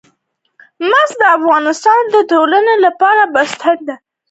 [0.89, 3.95] مس د افغانستان د ټولنې لپاره بنسټيز رول لري.